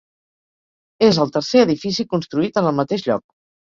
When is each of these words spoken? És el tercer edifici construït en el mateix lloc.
És 1.09 1.21
el 1.25 1.35
tercer 1.37 1.63
edifici 1.69 2.09
construït 2.17 2.61
en 2.65 2.75
el 2.75 2.79
mateix 2.83 3.11
lloc. 3.11 3.29